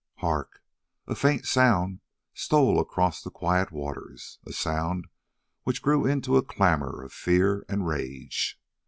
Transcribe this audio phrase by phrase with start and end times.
[0.15, 0.63] Hark!
[1.05, 1.99] a faint sound
[2.33, 5.05] stole across the quiet waters, a sound
[5.61, 8.59] which grew into a clamour of fear and rage.